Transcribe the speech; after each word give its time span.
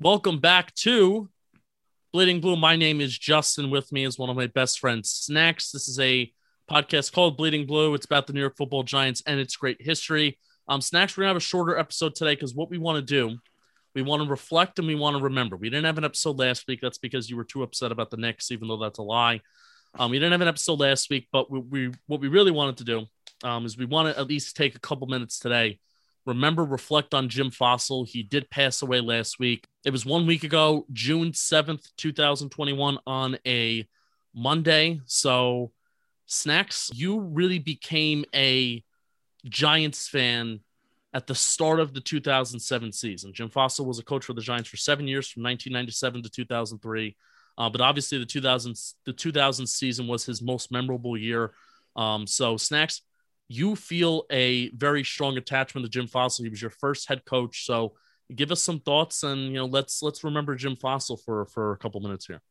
Welcome 0.00 0.38
back 0.38 0.72
to 0.76 1.28
Bleeding 2.12 2.40
Blue. 2.40 2.54
My 2.54 2.76
name 2.76 3.00
is 3.00 3.18
Justin. 3.18 3.68
With 3.68 3.90
me 3.90 4.04
is 4.04 4.16
one 4.16 4.30
of 4.30 4.36
my 4.36 4.46
best 4.46 4.78
friends, 4.78 5.10
Snacks. 5.10 5.72
This 5.72 5.88
is 5.88 5.98
a 5.98 6.32
podcast 6.70 7.12
called 7.12 7.36
Bleeding 7.36 7.66
Blue. 7.66 7.94
It's 7.94 8.06
about 8.06 8.28
the 8.28 8.32
New 8.32 8.38
York 8.38 8.56
Football 8.56 8.84
Giants 8.84 9.24
and 9.26 9.40
its 9.40 9.56
great 9.56 9.82
history. 9.82 10.38
Um, 10.68 10.80
Snacks, 10.80 11.16
we're 11.16 11.22
gonna 11.22 11.30
have 11.30 11.36
a 11.36 11.40
shorter 11.40 11.76
episode 11.76 12.14
today 12.14 12.36
because 12.36 12.54
what 12.54 12.70
we 12.70 12.78
want 12.78 13.04
to 13.04 13.12
do, 13.12 13.38
we 13.92 14.02
want 14.02 14.22
to 14.22 14.28
reflect 14.28 14.78
and 14.78 14.86
we 14.86 14.94
want 14.94 15.16
to 15.16 15.22
remember. 15.24 15.56
We 15.56 15.68
didn't 15.68 15.86
have 15.86 15.98
an 15.98 16.04
episode 16.04 16.38
last 16.38 16.68
week. 16.68 16.78
That's 16.80 16.98
because 16.98 17.28
you 17.28 17.36
were 17.36 17.42
too 17.42 17.64
upset 17.64 17.90
about 17.90 18.10
the 18.10 18.18
Knicks, 18.18 18.52
even 18.52 18.68
though 18.68 18.76
that's 18.76 19.00
a 19.00 19.02
lie. 19.02 19.40
Um, 19.98 20.12
we 20.12 20.20
didn't 20.20 20.30
have 20.30 20.42
an 20.42 20.46
episode 20.46 20.78
last 20.78 21.10
week, 21.10 21.26
but 21.32 21.50
we, 21.50 21.58
we 21.58 21.92
what 22.06 22.20
we 22.20 22.28
really 22.28 22.52
wanted 22.52 22.76
to 22.76 22.84
do 22.84 23.06
um, 23.42 23.66
is 23.66 23.76
we 23.76 23.84
want 23.84 24.14
to 24.14 24.20
at 24.20 24.28
least 24.28 24.54
take 24.54 24.76
a 24.76 24.80
couple 24.80 25.08
minutes 25.08 25.40
today 25.40 25.80
remember, 26.28 26.64
reflect 26.64 27.14
on 27.14 27.28
Jim 27.28 27.50
Fassel. 27.50 28.06
He 28.06 28.22
did 28.22 28.50
pass 28.50 28.82
away 28.82 29.00
last 29.00 29.38
week. 29.40 29.66
It 29.84 29.90
was 29.90 30.06
one 30.06 30.26
week 30.26 30.44
ago, 30.44 30.86
June 30.92 31.32
7th, 31.32 31.88
2021, 31.96 32.98
on 33.06 33.38
a 33.46 33.88
Monday. 34.34 35.00
So, 35.06 35.72
Snacks, 36.26 36.90
you 36.94 37.18
really 37.18 37.58
became 37.58 38.24
a 38.34 38.84
Giants 39.46 40.06
fan 40.06 40.60
at 41.14 41.26
the 41.26 41.34
start 41.34 41.80
of 41.80 41.94
the 41.94 42.00
2007 42.00 42.92
season. 42.92 43.32
Jim 43.32 43.48
Fassel 43.48 43.86
was 43.86 43.98
a 43.98 44.04
coach 44.04 44.26
for 44.26 44.34
the 44.34 44.42
Giants 44.42 44.68
for 44.68 44.76
seven 44.76 45.08
years, 45.08 45.28
from 45.28 45.42
1997 45.42 46.22
to 46.22 46.30
2003. 46.30 47.16
Uh, 47.56 47.70
but 47.70 47.80
obviously, 47.80 48.18
the 48.18 48.26
2000 48.26 48.76
the 49.06 49.12
2000 49.12 49.66
season 49.66 50.06
was 50.06 50.24
his 50.24 50.42
most 50.42 50.70
memorable 50.70 51.16
year. 51.16 51.52
Um, 51.96 52.26
so, 52.26 52.58
Snacks, 52.58 53.00
you 53.48 53.74
feel 53.74 54.24
a 54.30 54.70
very 54.70 55.02
strong 55.02 55.36
attachment 55.36 55.84
to 55.84 55.90
Jim 55.90 56.06
Fassel. 56.06 56.44
He 56.44 56.50
was 56.50 56.60
your 56.60 56.70
first 56.70 57.08
head 57.08 57.24
coach, 57.24 57.64
so 57.64 57.94
give 58.34 58.52
us 58.52 58.62
some 58.62 58.80
thoughts 58.80 59.22
and 59.22 59.40
you 59.46 59.54
know 59.54 59.64
let's 59.64 60.02
let's 60.02 60.22
remember 60.22 60.54
Jim 60.54 60.76
Fassel 60.76 61.18
for 61.24 61.46
for 61.46 61.72
a 61.72 61.78
couple 61.78 62.00
minutes 62.00 62.26
here. 62.26 62.42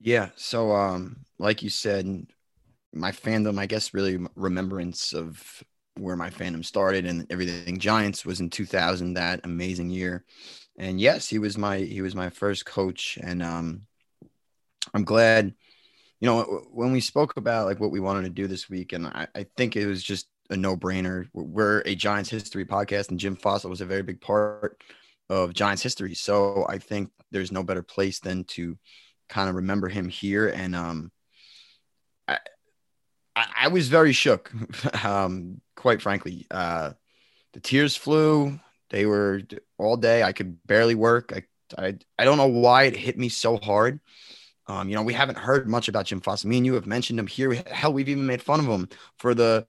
Yeah, 0.00 0.30
so 0.36 0.72
um, 0.72 1.24
like 1.38 1.62
you 1.62 1.70
said, 1.70 2.26
my 2.92 3.12
fandom, 3.12 3.58
I 3.58 3.66
guess, 3.66 3.94
really 3.94 4.18
remembrance 4.34 5.12
of 5.12 5.62
where 5.96 6.16
my 6.16 6.30
fandom 6.30 6.64
started 6.64 7.06
and 7.06 7.26
everything 7.30 7.78
Giants 7.78 8.24
was 8.24 8.40
in 8.40 8.50
2000, 8.50 9.14
that 9.14 9.40
amazing 9.44 9.90
year. 9.90 10.24
And 10.78 11.00
yes, 11.00 11.28
he 11.28 11.38
was 11.38 11.56
my 11.58 11.78
he 11.78 12.00
was 12.00 12.14
my 12.14 12.30
first 12.30 12.64
coach, 12.64 13.18
and 13.22 13.42
um, 13.42 13.82
I'm 14.94 15.04
glad 15.04 15.54
you 16.22 16.26
know, 16.26 16.64
when 16.70 16.92
we 16.92 17.00
spoke 17.00 17.36
about 17.36 17.66
like 17.66 17.80
what 17.80 17.90
we 17.90 17.98
wanted 17.98 18.22
to 18.22 18.30
do 18.30 18.46
this 18.46 18.70
week, 18.70 18.92
and 18.92 19.08
I, 19.08 19.26
I 19.34 19.46
think 19.56 19.74
it 19.74 19.88
was 19.88 20.04
just 20.04 20.28
a 20.50 20.56
no 20.56 20.76
brainer. 20.76 21.26
We're 21.32 21.80
a 21.80 21.96
Giants 21.96 22.30
history 22.30 22.64
podcast, 22.64 23.10
and 23.10 23.18
Jim 23.18 23.36
Fassel 23.36 23.68
was 23.68 23.80
a 23.80 23.86
very 23.86 24.04
big 24.04 24.20
part 24.20 24.80
of 25.28 25.52
Giants 25.52 25.82
history. 25.82 26.14
So 26.14 26.64
I 26.68 26.78
think 26.78 27.10
there's 27.32 27.50
no 27.50 27.64
better 27.64 27.82
place 27.82 28.20
than 28.20 28.44
to 28.44 28.78
kind 29.28 29.48
of 29.48 29.56
remember 29.56 29.88
him 29.88 30.08
here. 30.08 30.46
And 30.46 30.76
um, 30.76 31.10
I, 32.28 32.38
I 33.34 33.68
was 33.68 33.88
very 33.88 34.12
shook, 34.12 34.52
um, 35.04 35.60
quite 35.74 36.00
frankly. 36.00 36.46
Uh, 36.52 36.92
the 37.52 37.58
tears 37.58 37.96
flew. 37.96 38.60
They 38.90 39.06
were 39.06 39.42
all 39.76 39.96
day. 39.96 40.22
I 40.22 40.30
could 40.30 40.64
barely 40.64 40.94
work. 40.94 41.32
I, 41.34 41.42
I, 41.76 41.98
I 42.16 42.24
don't 42.24 42.38
know 42.38 42.46
why 42.46 42.84
it 42.84 42.94
hit 42.94 43.18
me 43.18 43.28
so 43.28 43.56
hard. 43.56 43.98
Um, 44.66 44.88
you 44.88 44.94
know, 44.94 45.02
we 45.02 45.12
haven't 45.12 45.38
heard 45.38 45.68
much 45.68 45.88
about 45.88 46.06
Jim 46.06 46.20
Foss. 46.20 46.44
Me 46.44 46.58
and 46.58 46.66
you 46.66 46.74
have 46.74 46.86
mentioned 46.86 47.18
him 47.18 47.26
here. 47.26 47.52
Hell, 47.70 47.92
we've 47.92 48.08
even 48.08 48.26
made 48.26 48.42
fun 48.42 48.60
of 48.60 48.66
him 48.66 48.88
for 49.18 49.34
the 49.34 49.66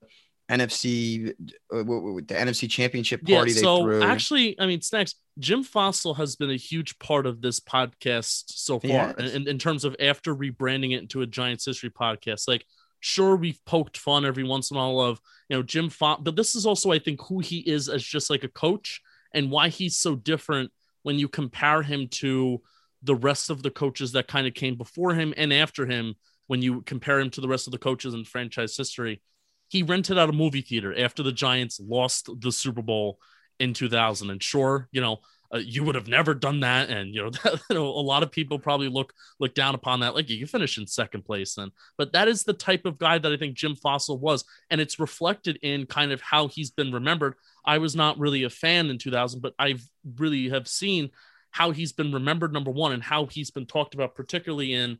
NFC, 0.49 1.29
uh, 1.29 1.33
the 1.71 2.23
NFC 2.29 2.69
Championship 2.69 3.25
party. 3.25 3.51
Yeah, 3.53 3.61
so 3.61 4.03
actually, 4.03 4.59
I 4.59 4.67
mean, 4.67 4.81
Snacks. 4.81 5.15
Jim 5.39 5.63
Fassel 5.63 6.15
has 6.17 6.35
been 6.35 6.51
a 6.51 6.55
huge 6.55 6.99
part 6.99 7.25
of 7.25 7.41
this 7.41 7.59
podcast 7.59 8.43
so 8.47 8.79
far, 8.79 9.11
in, 9.11 9.47
in 9.47 9.57
terms 9.57 9.83
of 9.83 9.95
after 9.99 10.35
rebranding 10.35 10.93
it 10.93 11.01
into 11.01 11.21
a 11.21 11.25
Giants 11.25 11.65
history 11.65 11.89
podcast. 11.89 12.47
Like, 12.47 12.65
sure, 12.99 13.35
we've 13.35 13.63
poked 13.65 13.97
fun 13.97 14.25
every 14.25 14.43
once 14.43 14.69
in 14.69 14.77
a 14.77 14.79
while 14.79 14.99
of 14.99 15.19
you 15.49 15.57
know 15.57 15.63
Jim 15.63 15.89
Foss, 15.89 16.19
but 16.21 16.35
this 16.35 16.55
is 16.55 16.67
also, 16.67 16.91
I 16.91 16.99
think, 16.99 17.19
who 17.21 17.39
he 17.39 17.59
is 17.59 17.89
as 17.89 18.03
just 18.03 18.29
like 18.29 18.43
a 18.43 18.49
coach 18.49 19.01
and 19.33 19.49
why 19.49 19.69
he's 19.69 19.97
so 19.97 20.15
different 20.15 20.71
when 21.01 21.17
you 21.17 21.27
compare 21.27 21.81
him 21.81 22.07
to 22.09 22.61
the 23.03 23.15
rest 23.15 23.49
of 23.49 23.61
the 23.63 23.71
coaches 23.71 24.13
that 24.13 24.27
kind 24.27 24.47
of 24.47 24.53
came 24.53 24.75
before 24.75 25.13
him 25.13 25.33
and 25.37 25.51
after 25.53 25.85
him 25.85 26.15
when 26.47 26.61
you 26.61 26.81
compare 26.81 27.19
him 27.19 27.29
to 27.31 27.41
the 27.41 27.47
rest 27.47 27.67
of 27.67 27.71
the 27.71 27.77
coaches 27.77 28.13
in 28.13 28.25
franchise 28.25 28.75
history. 28.75 29.21
He 29.69 29.83
rented 29.83 30.17
out 30.17 30.29
a 30.29 30.33
movie 30.33 30.61
theater 30.61 30.97
after 30.97 31.23
the 31.23 31.31
Giants 31.31 31.79
lost 31.79 32.29
the 32.39 32.51
Super 32.51 32.81
Bowl 32.81 33.17
in 33.59 33.73
2000. 33.73 34.29
And 34.29 34.41
sure, 34.41 34.87
you 34.91 35.01
know, 35.01 35.19
uh, 35.53 35.59
you 35.59 35.83
would 35.83 35.95
have 35.95 36.07
never 36.07 36.33
done 36.33 36.61
that. 36.61 36.89
And, 36.89 37.13
you 37.13 37.23
know, 37.23 37.29
that, 37.43 37.61
you 37.69 37.75
know, 37.75 37.85
a 37.85 38.01
lot 38.01 38.23
of 38.23 38.31
people 38.31 38.59
probably 38.59 38.89
look, 38.89 39.13
look 39.39 39.53
down 39.53 39.75
upon 39.75 39.99
that. 40.01 40.15
Like 40.15 40.29
you 40.29 40.45
finish 40.47 40.77
in 40.77 40.87
second 40.87 41.25
place 41.25 41.55
then, 41.55 41.71
but 41.97 42.13
that 42.13 42.27
is 42.27 42.43
the 42.43 42.53
type 42.53 42.85
of 42.85 42.97
guy 42.97 43.17
that 43.17 43.31
I 43.31 43.37
think 43.37 43.55
Jim 43.55 43.75
Fassel 43.75 44.19
was. 44.19 44.43
And 44.69 44.81
it's 44.81 44.99
reflected 44.99 45.59
in 45.61 45.85
kind 45.85 46.11
of 46.11 46.21
how 46.21 46.47
he's 46.47 46.71
been 46.71 46.91
remembered. 46.91 47.35
I 47.65 47.77
was 47.77 47.95
not 47.95 48.19
really 48.19 48.43
a 48.43 48.49
fan 48.49 48.89
in 48.89 48.97
2000, 48.97 49.41
but 49.41 49.53
I've 49.57 49.87
really 50.17 50.49
have 50.49 50.67
seen 50.67 51.11
how 51.53 51.69
he's 51.69 51.93
been 51.93 52.11
remembered, 52.11 52.51
number 52.51 52.71
one, 52.71 52.93
and 52.93 53.03
how 53.03 53.27
he's 53.27 53.51
been 53.51 53.67
talked 53.67 53.93
about, 53.93 54.15
particularly 54.15 54.73
in 54.73 54.97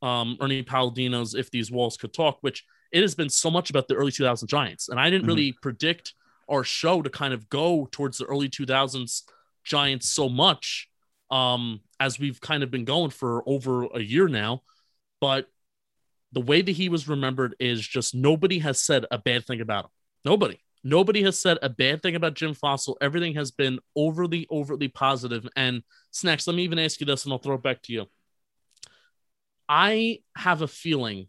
um, 0.00 0.38
Ernie 0.40 0.62
Palladino's 0.62 1.34
If 1.34 1.50
These 1.50 1.70
Walls 1.70 1.98
Could 1.98 2.14
Talk, 2.14 2.38
which 2.40 2.64
it 2.90 3.02
has 3.02 3.14
been 3.14 3.28
so 3.28 3.50
much 3.50 3.68
about 3.68 3.86
the 3.86 3.94
early 3.94 4.10
2000 4.10 4.48
Giants. 4.48 4.88
And 4.88 4.98
I 4.98 5.10
didn't 5.10 5.22
mm-hmm. 5.22 5.28
really 5.28 5.52
predict 5.60 6.14
our 6.48 6.64
show 6.64 7.02
to 7.02 7.10
kind 7.10 7.34
of 7.34 7.50
go 7.50 7.86
towards 7.92 8.16
the 8.16 8.24
early 8.24 8.48
2000s 8.48 9.24
Giants 9.62 10.08
so 10.08 10.30
much 10.30 10.88
um, 11.30 11.80
as 12.00 12.18
we've 12.18 12.40
kind 12.40 12.62
of 12.62 12.70
been 12.70 12.86
going 12.86 13.10
for 13.10 13.46
over 13.46 13.84
a 13.84 14.00
year 14.00 14.26
now. 14.26 14.62
But 15.20 15.48
the 16.32 16.40
way 16.40 16.62
that 16.62 16.72
he 16.72 16.88
was 16.88 17.08
remembered 17.08 17.54
is 17.60 17.86
just 17.86 18.14
nobody 18.14 18.60
has 18.60 18.80
said 18.80 19.04
a 19.10 19.18
bad 19.18 19.44
thing 19.44 19.60
about 19.60 19.84
him. 19.84 19.90
Nobody. 20.24 20.60
Nobody 20.84 21.22
has 21.22 21.40
said 21.40 21.58
a 21.62 21.68
bad 21.68 22.02
thing 22.02 22.14
about 22.14 22.34
Jim 22.34 22.54
Fassel. 22.54 22.96
Everything 23.00 23.34
has 23.34 23.50
been 23.50 23.78
overly, 23.96 24.46
overly 24.50 24.88
positive. 24.88 25.48
And 25.56 25.82
Snacks, 26.10 26.46
let 26.46 26.56
me 26.56 26.62
even 26.62 26.78
ask 26.78 27.00
you 27.00 27.06
this, 27.06 27.24
and 27.24 27.32
I'll 27.32 27.38
throw 27.38 27.56
it 27.56 27.62
back 27.62 27.82
to 27.82 27.92
you. 27.92 28.06
I 29.68 30.20
have 30.34 30.62
a 30.62 30.68
feeling, 30.68 31.28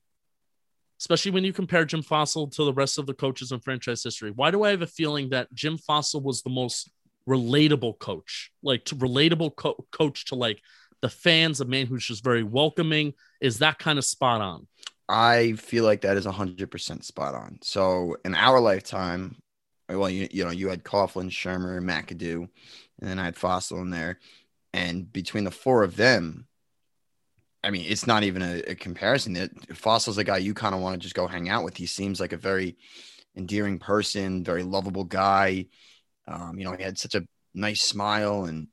especially 0.99 1.31
when 1.31 1.43
you 1.43 1.51
compare 1.51 1.83
Jim 1.83 2.01
Fassel 2.01 2.51
to 2.55 2.63
the 2.63 2.73
rest 2.73 2.97
of 2.97 3.05
the 3.05 3.13
coaches 3.13 3.51
in 3.51 3.59
franchise 3.59 4.03
history. 4.03 4.31
Why 4.31 4.51
do 4.51 4.63
I 4.63 4.69
have 4.69 4.81
a 4.81 4.87
feeling 4.87 5.29
that 5.29 5.53
Jim 5.53 5.77
Fassel 5.77 6.23
was 6.23 6.41
the 6.41 6.49
most 6.49 6.89
relatable 7.27 7.99
coach, 7.99 8.51
like 8.63 8.85
to 8.85 8.95
relatable 8.95 9.55
co- 9.55 9.85
coach 9.91 10.25
to 10.25 10.35
like 10.35 10.61
the 11.01 11.09
fans, 11.09 11.59
a 11.59 11.65
man 11.65 11.85
who's 11.85 12.05
just 12.05 12.23
very 12.23 12.43
welcoming? 12.43 13.13
Is 13.41 13.59
that 13.59 13.79
kind 13.79 13.99
of 13.99 14.05
spot 14.05 14.41
on? 14.41 14.67
I 15.09 15.53
feel 15.53 15.83
like 15.83 16.01
that 16.01 16.17
is 16.17 16.27
100% 16.27 17.03
spot 17.03 17.33
on. 17.33 17.57
So 17.63 18.15
in 18.23 18.35
our 18.35 18.59
lifetime, 18.59 19.37
well, 19.89 20.09
you, 20.09 20.27
you 20.29 20.45
know, 20.45 20.51
you 20.51 20.69
had 20.69 20.83
Coughlin, 20.83 21.31
Shurmur, 21.31 21.81
McAdoo, 21.81 22.47
and 22.99 23.09
then 23.09 23.17
I 23.17 23.25
had 23.25 23.35
Fassel 23.35 23.81
in 23.81 23.89
there. 23.89 24.19
And 24.71 25.11
between 25.11 25.45
the 25.45 25.51
four 25.51 25.83
of 25.83 25.95
them, 25.95 26.47
I 27.63 27.71
mean, 27.71 27.85
it's 27.87 28.05
not 28.05 28.21
even 28.21 28.43
a, 28.43 28.59
a 28.67 28.75
comparison. 28.75 29.33
That 29.33 29.51
Fassel's 29.69 30.19
a 30.19 30.23
guy 30.23 30.37
you 30.37 30.53
kind 30.53 30.75
of 30.75 30.81
want 30.81 30.93
to 30.93 30.99
just 30.99 31.15
go 31.15 31.25
hang 31.25 31.49
out 31.49 31.63
with. 31.63 31.75
He 31.75 31.87
seems 31.87 32.19
like 32.19 32.31
a 32.31 32.37
very 32.37 32.77
endearing 33.35 33.79
person, 33.79 34.43
very 34.43 34.63
lovable 34.63 35.03
guy. 35.03 35.65
Um, 36.27 36.59
you 36.59 36.65
know, 36.65 36.73
he 36.73 36.83
had 36.83 36.99
such 36.99 37.15
a 37.15 37.25
nice 37.55 37.81
smile, 37.81 38.45
and 38.45 38.67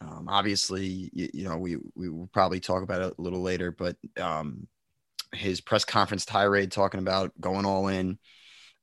um, 0.00 0.26
obviously, 0.28 1.10
you, 1.12 1.28
you, 1.34 1.44
know, 1.48 1.58
we 1.58 1.76
we 1.94 2.08
will 2.08 2.28
probably 2.32 2.60
talk 2.60 2.82
about 2.82 3.02
it 3.02 3.14
a 3.16 3.22
little 3.22 3.42
later, 3.42 3.70
but 3.70 3.96
um, 4.18 4.66
his 5.32 5.60
press 5.60 5.84
conference 5.84 6.24
tirade 6.24 6.72
talking 6.72 7.00
about 7.00 7.32
going 7.40 7.64
all 7.64 7.88
in, 7.88 8.18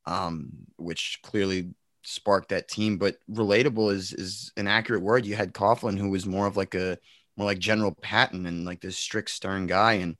um, 0.05 0.49
which 0.77 1.19
clearly 1.23 1.73
sparked 2.03 2.49
that 2.49 2.67
team. 2.67 2.97
But 2.97 3.17
relatable 3.29 3.93
is 3.93 4.13
is 4.13 4.51
an 4.57 4.67
accurate 4.67 5.01
word. 5.01 5.25
You 5.25 5.35
had 5.35 5.53
Coughlin, 5.53 5.97
who 5.97 6.09
was 6.09 6.25
more 6.25 6.47
of 6.47 6.57
like 6.57 6.75
a 6.75 6.97
more 7.37 7.45
like 7.45 7.59
General 7.59 7.91
Patton 7.91 8.45
and 8.45 8.65
like 8.65 8.81
this 8.81 8.97
strict, 8.97 9.29
stern 9.29 9.67
guy, 9.67 9.93
and 9.93 10.17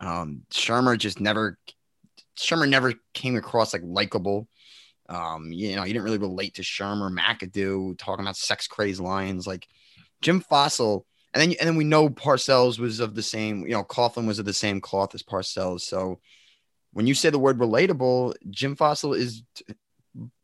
um, 0.00 0.42
Shurmur 0.52 0.98
just 0.98 1.20
never 1.20 1.58
Shurmur 2.36 2.68
never 2.68 2.94
came 3.14 3.36
across 3.36 3.72
like 3.72 3.82
likable. 3.84 4.48
Um, 5.08 5.52
you 5.52 5.76
know, 5.76 5.84
you 5.84 5.92
didn't 5.92 6.04
really 6.04 6.18
relate 6.18 6.54
to 6.54 6.62
Shurmur, 6.62 7.14
McAdoo 7.16 7.98
talking 7.98 8.24
about 8.24 8.36
sex 8.36 8.66
crazed 8.66 9.00
lions. 9.00 9.46
Like 9.46 9.66
Jim 10.22 10.42
Fassel, 10.42 11.04
and 11.34 11.40
then 11.40 11.56
and 11.60 11.68
then 11.68 11.76
we 11.76 11.84
know 11.84 12.08
Parcells 12.08 12.78
was 12.78 13.00
of 13.00 13.14
the 13.14 13.22
same, 13.22 13.62
you 13.62 13.72
know, 13.72 13.84
Coughlin 13.84 14.26
was 14.26 14.38
of 14.38 14.44
the 14.44 14.52
same 14.52 14.80
cloth 14.80 15.14
as 15.14 15.22
Parcells. 15.22 15.82
So 15.82 16.20
when 16.92 17.06
you 17.06 17.14
say 17.14 17.30
the 17.30 17.38
word 17.38 17.58
relatable, 17.58 18.34
Jim 18.50 18.76
Fassel 18.76 19.16
is 19.16 19.42
t- 19.54 19.64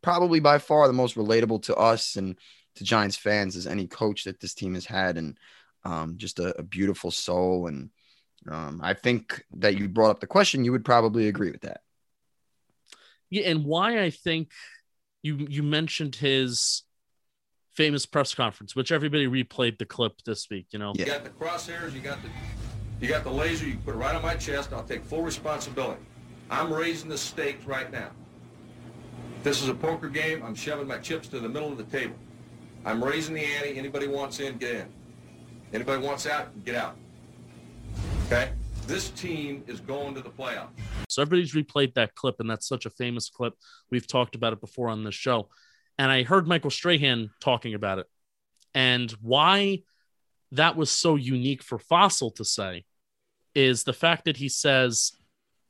probably 0.02 0.40
by 0.40 0.58
far 0.58 0.86
the 0.86 0.94
most 0.94 1.16
relatable 1.16 1.62
to 1.64 1.76
us 1.76 2.16
and 2.16 2.38
to 2.76 2.84
Giants 2.84 3.16
fans 3.16 3.56
as 3.56 3.66
any 3.66 3.86
coach 3.86 4.24
that 4.24 4.40
this 4.40 4.54
team 4.54 4.74
has 4.74 4.86
had, 4.86 5.18
and 5.18 5.38
um, 5.84 6.14
just 6.16 6.38
a, 6.38 6.58
a, 6.58 6.62
beautiful 6.62 7.10
soul. 7.10 7.66
And 7.66 7.90
um, 8.48 8.80
I 8.82 8.94
think 8.94 9.44
that 9.56 9.76
you 9.76 9.88
brought 9.88 10.10
up 10.10 10.20
the 10.20 10.26
question, 10.26 10.64
you 10.64 10.72
would 10.72 10.84
probably 10.84 11.28
agree 11.28 11.50
with 11.50 11.62
that. 11.62 11.80
Yeah, 13.30 13.48
and 13.50 13.64
why 13.64 14.02
I 14.02 14.10
think 14.10 14.52
you 15.22 15.36
you 15.50 15.62
mentioned 15.62 16.14
his 16.14 16.82
famous 17.78 18.04
press 18.06 18.34
conference, 18.34 18.74
which 18.74 18.90
everybody 18.90 19.28
replayed 19.28 19.78
the 19.78 19.84
clip 19.84 20.20
this 20.26 20.48
week. 20.50 20.66
You 20.72 20.80
know, 20.80 20.92
you 20.96 21.04
got 21.04 21.22
the 21.22 21.30
crosshairs, 21.30 21.94
you 21.94 22.00
got 22.00 22.18
the 22.22 22.28
you 23.00 23.08
got 23.08 23.22
the 23.22 23.30
laser. 23.30 23.66
You 23.66 23.76
put 23.84 23.94
it 23.94 23.98
right 23.98 24.16
on 24.16 24.20
my 24.20 24.34
chest. 24.34 24.72
I'll 24.72 24.82
take 24.82 25.04
full 25.04 25.22
responsibility. 25.22 26.02
I'm 26.50 26.72
raising 26.72 27.08
the 27.08 27.16
stakes 27.16 27.64
right 27.66 27.88
now. 27.92 28.10
This 29.44 29.62
is 29.62 29.68
a 29.68 29.74
poker 29.74 30.08
game. 30.08 30.42
I'm 30.44 30.56
shoving 30.56 30.88
my 30.88 30.98
chips 30.98 31.28
to 31.28 31.38
the 31.38 31.48
middle 31.48 31.70
of 31.70 31.78
the 31.78 31.84
table. 31.84 32.16
I'm 32.84 33.02
raising 33.02 33.36
the 33.36 33.44
ante. 33.44 33.78
Anybody 33.78 34.08
wants 34.08 34.40
in, 34.40 34.58
get 34.58 34.74
in. 34.74 34.88
Anybody 35.72 36.04
wants 36.04 36.26
out, 36.26 36.64
get 36.64 36.74
out. 36.74 36.96
Okay? 38.26 38.50
This 38.88 39.10
team 39.10 39.62
is 39.68 39.78
going 39.78 40.16
to 40.16 40.20
the 40.20 40.30
playoffs. 40.30 40.70
So 41.08 41.22
everybody's 41.22 41.54
replayed 41.54 41.94
that 41.94 42.16
clip, 42.16 42.40
and 42.40 42.50
that's 42.50 42.66
such 42.66 42.86
a 42.86 42.90
famous 42.90 43.28
clip. 43.30 43.54
We've 43.90 44.06
talked 44.06 44.34
about 44.34 44.52
it 44.52 44.60
before 44.60 44.88
on 44.88 45.04
this 45.04 45.14
show. 45.14 45.48
And 45.98 46.10
I 46.10 46.22
heard 46.22 46.46
Michael 46.46 46.70
Strahan 46.70 47.30
talking 47.40 47.74
about 47.74 47.98
it 47.98 48.06
and 48.74 49.10
why 49.22 49.82
that 50.52 50.76
was 50.76 50.90
so 50.90 51.16
unique 51.16 51.62
for 51.62 51.78
Fassel 51.78 52.34
to 52.36 52.44
say 52.44 52.84
is 53.54 53.84
the 53.84 53.92
fact 53.92 54.26
that 54.26 54.36
he 54.36 54.48
says 54.48 55.12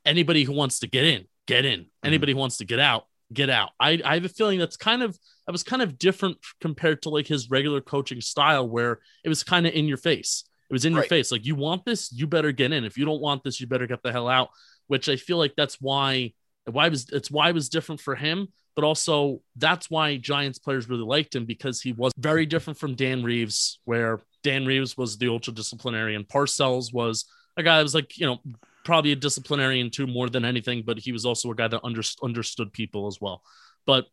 anybody 0.05 0.43
who 0.43 0.53
wants 0.53 0.79
to 0.79 0.87
get 0.87 1.05
in, 1.05 1.25
get 1.47 1.65
in. 1.65 1.81
Mm-hmm. 1.81 2.07
Anybody 2.07 2.31
mm-hmm. 2.31 2.37
who 2.37 2.41
wants 2.41 2.57
to 2.57 2.65
get 2.65 2.79
out, 2.79 3.05
get 3.33 3.49
out. 3.49 3.71
I, 3.79 3.99
I 4.05 4.15
have 4.15 4.25
a 4.25 4.29
feeling 4.29 4.59
that's 4.59 4.77
kind 4.77 5.01
of 5.01 5.17
that 5.45 5.51
was 5.51 5.63
kind 5.63 5.81
of 5.81 5.97
different 5.97 6.37
compared 6.61 7.01
to 7.03 7.09
like 7.09 7.27
his 7.27 7.49
regular 7.49 7.81
coaching 7.81 8.21
style 8.21 8.69
where 8.69 8.99
it 9.23 9.29
was 9.29 9.43
kind 9.43 9.65
of 9.65 9.73
in 9.73 9.87
your 9.87 9.97
face. 9.97 10.43
It 10.69 10.73
was 10.73 10.85
in 10.85 10.93
right. 10.93 11.01
your 11.01 11.09
face. 11.09 11.31
Like 11.31 11.45
you 11.45 11.55
want 11.55 11.85
this, 11.85 12.11
you 12.11 12.27
better 12.27 12.51
get 12.51 12.71
in. 12.71 12.83
If 12.85 12.97
you 12.97 13.05
don't 13.05 13.21
want 13.21 13.43
this, 13.43 13.59
you 13.59 13.65
better 13.65 13.87
get 13.87 14.03
the 14.03 14.11
hell 14.11 14.27
out. 14.27 14.49
Which 14.85 15.09
I 15.09 15.15
feel 15.15 15.37
like 15.37 15.55
that's 15.55 15.81
why 15.81 16.33
why 16.65 16.89
was 16.89 17.09
it's 17.09 17.31
why 17.31 17.49
it 17.49 17.55
was 17.55 17.69
different 17.69 18.01
for 18.01 18.15
him, 18.15 18.49
but 18.79 18.85
also 18.85 19.41
that's 19.57 19.89
why 19.89 20.15
Giants 20.15 20.57
players 20.57 20.87
really 20.87 21.03
liked 21.03 21.35
him 21.35 21.43
because 21.43 21.81
he 21.81 21.91
was 21.91 22.13
very 22.17 22.45
different 22.45 22.79
from 22.79 22.95
Dan 22.95 23.23
Reeves, 23.23 23.79
where 23.83 24.21
Dan 24.41 24.65
Reeves 24.65 24.95
was 24.95 25.17
the 25.17 25.27
ultra 25.27 25.51
disciplinarian. 25.51 26.23
Parcells 26.23 26.93
was 26.93 27.25
a 27.57 27.63
guy 27.63 27.75
that 27.75 27.83
was 27.83 27.93
like, 27.93 28.17
you 28.17 28.25
know, 28.25 28.39
probably 28.85 29.11
a 29.11 29.17
disciplinarian 29.17 29.89
too, 29.89 30.07
more 30.07 30.29
than 30.29 30.45
anything, 30.45 30.83
but 30.85 30.97
he 30.97 31.11
was 31.11 31.25
also 31.25 31.51
a 31.51 31.55
guy 31.55 31.67
that 31.67 31.81
under, 31.83 32.01
understood 32.23 32.71
people 32.71 33.07
as 33.07 33.19
well. 33.19 33.41
But 33.85 34.05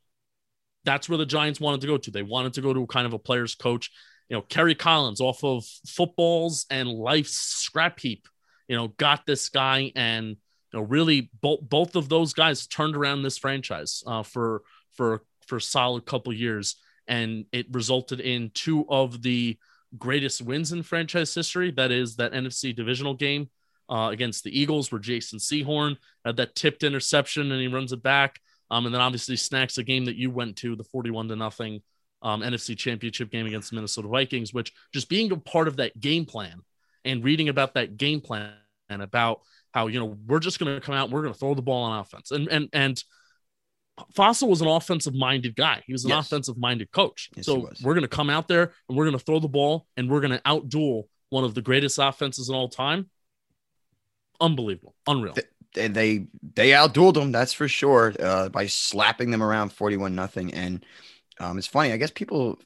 that's 0.85 1.09
where 1.09 1.19
the 1.19 1.27
Giants 1.27 1.61
wanted 1.61 1.83
to 1.83 1.87
go 1.87 1.97
to. 1.97 2.11
They 2.11 2.25
wanted 2.25 2.55
to 2.55 2.61
go 2.61 2.75
to 2.75 2.89
kind 2.89 3.07
of 3.07 3.13
a 3.13 3.21
player's 3.21 3.55
coach. 3.55 3.93
You 4.29 4.37
know, 4.37 4.43
Kerry 4.43 4.75
Collins 4.75 5.21
off 5.21 5.45
of 5.45 5.65
footballs 5.87 6.67
and 6.71 6.89
life's 6.89 7.37
scrap 7.37 8.01
heap, 8.01 8.27
you 8.67 8.77
know, 8.77 8.89
got 8.89 9.27
this 9.27 9.49
guy 9.49 9.93
and 9.95 10.39
know 10.77 10.83
really 10.83 11.31
both 11.41 11.61
both 11.63 11.97
of 11.97 12.09
those 12.09 12.33
guys 12.33 12.67
turned 12.67 12.97
around 12.97 13.23
this 13.23 13.39
franchise 13.39 14.03
uh, 14.07 14.23
for 14.23 14.63
for 14.95 15.23
for 15.47 15.57
a 15.57 15.61
solid 15.61 16.07
couple 16.07 16.33
years, 16.33 16.77
and 17.07 17.47
it 17.53 17.67
resulted 17.71 18.21
in 18.21 18.51
two 18.55 18.87
of 18.89 19.23
the 19.23 19.59
greatest 19.99 20.43
wins 20.43 20.73
in 20.73 20.83
franchise 20.83 21.35
history. 21.35 21.71
That 21.71 21.91
is 21.91 22.17
that 22.17 22.33
NFC 22.33 22.75
divisional 22.75 23.15
game 23.15 23.51
uh, 23.89 24.11
against 24.13 24.45
the 24.45 24.59
Eagles, 24.59 24.91
where 24.91 25.01
Jason 25.01 25.39
Sehorn 25.39 25.97
had 26.25 26.37
that 26.37 26.55
tipped 26.55 26.83
interception 26.83 27.53
and 27.53 27.61
he 27.61 27.69
runs 27.69 27.93
it 27.93 28.03
back. 28.03 28.41
Um, 28.71 28.87
and 28.87 28.95
then 28.95 29.01
obviously 29.01 29.37
snacks 29.37 29.79
a 29.79 29.85
game 29.85 30.07
that 30.07 30.17
you 30.17 30.31
went 30.31 30.57
to, 30.57 30.75
the 30.75 30.83
41 30.85 31.29
to 31.29 31.37
nothing 31.37 31.83
um, 32.23 32.41
NFC 32.41 32.77
championship 32.77 33.31
game 33.31 33.47
against 33.47 33.71
the 33.71 33.77
Minnesota 33.77 34.09
Vikings, 34.09 34.53
which 34.53 34.73
just 34.93 35.09
being 35.09 35.31
a 35.31 35.37
part 35.37 35.69
of 35.69 35.77
that 35.77 35.99
game 36.01 36.25
plan 36.25 36.63
and 37.05 37.23
reading 37.23 37.49
about 37.49 37.75
that 37.75 37.97
game 37.97 38.21
plan 38.21 38.55
and 38.89 39.03
about 39.03 39.41
how, 39.77 39.89
you 39.89 40.01
know, 40.01 40.17
we're 40.27 40.41
just 40.41 40.59
going 40.59 40.75
to 40.75 40.81
come 40.81 40.95
out, 40.95 41.11
we're 41.11 41.23
going 41.23 41.35
to 41.35 41.39
throw 41.39 41.55
the 41.55 41.63
ball 41.63 41.85
on 41.85 42.01
offense. 42.01 42.31
And, 42.31 42.49
and, 42.49 42.69
and, 42.73 43.05
Fassel 44.15 44.47
was 44.49 44.61
an 44.61 44.69
offensive 44.69 45.15
minded 45.15 45.57
guy. 45.57 45.83
He 45.87 45.95
was 45.95 46.05
an 46.05 46.11
yes. 46.11 46.27
offensive 46.27 46.59
minded 46.59 46.93
coach. 46.93 47.31
Yes, 47.35 47.47
so 47.47 47.71
we're 47.83 47.95
going 47.95 48.03
to 48.03 48.09
come 48.09 48.29
out 48.29 48.47
there 48.47 48.73
and 48.89 48.99
we're 48.99 49.07
going 49.07 49.19
to 49.19 49.25
throw 49.25 49.39
the 49.39 49.49
ball 49.49 49.87
and 49.97 50.11
we're 50.11 50.21
going 50.21 50.33
to 50.33 50.41
outduel 50.41 51.05
one 51.31 51.45
of 51.45 51.55
the 51.55 51.63
greatest 51.63 51.99
offenses 51.99 52.51
in 52.51 52.55
all 52.55 52.69
time 52.69 53.09
unbelievable, 54.41 54.95
unreal. 55.07 55.35
They 55.75 55.89
they, 55.89 56.27
they 56.55 56.71
outdueled 56.71 57.15
them, 57.15 57.33
that's 57.33 57.53
for 57.53 57.69
sure, 57.69 58.15
uh, 58.21 58.49
by 58.49 58.67
slapping 58.67 59.31
them 59.31 59.43
around 59.43 59.71
forty-one 59.71 60.15
nothing. 60.15 60.55
And 60.55 60.85
um, 61.39 61.59
it's 61.59 61.67
funny, 61.67 61.93
I 61.93 61.97
guess 61.97 62.11
people 62.11 62.59